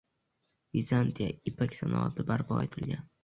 [0.77, 3.07] Vizantiya ipak sanoatini barpo etilgan.